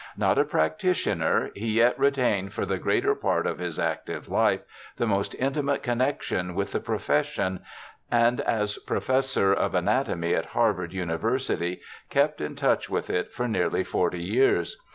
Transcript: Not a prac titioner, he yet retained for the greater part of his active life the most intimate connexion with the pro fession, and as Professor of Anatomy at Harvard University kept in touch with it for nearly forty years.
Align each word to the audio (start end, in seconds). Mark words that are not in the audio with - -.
Not 0.17 0.39
a 0.39 0.43
prac 0.45 0.79
titioner, 0.79 1.55
he 1.55 1.73
yet 1.73 1.99
retained 1.99 2.53
for 2.53 2.65
the 2.65 2.79
greater 2.79 3.13
part 3.13 3.45
of 3.45 3.59
his 3.59 3.77
active 3.77 4.29
life 4.29 4.61
the 4.97 5.05
most 5.05 5.35
intimate 5.35 5.83
connexion 5.83 6.55
with 6.55 6.71
the 6.71 6.79
pro 6.79 6.97
fession, 6.97 7.59
and 8.09 8.41
as 8.41 8.79
Professor 8.79 9.53
of 9.53 9.75
Anatomy 9.75 10.33
at 10.33 10.45
Harvard 10.57 10.91
University 10.91 11.81
kept 12.09 12.41
in 12.41 12.55
touch 12.55 12.89
with 12.89 13.11
it 13.11 13.31
for 13.31 13.47
nearly 13.47 13.83
forty 13.83 14.23
years. 14.23 14.75